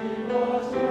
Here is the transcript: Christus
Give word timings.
Christus 0.00 0.89